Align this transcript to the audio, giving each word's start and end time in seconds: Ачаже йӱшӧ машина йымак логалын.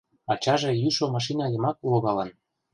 Ачаже 0.31 0.71
йӱшӧ 0.81 1.05
машина 1.15 1.45
йымак 1.49 1.77
логалын. 1.91 2.29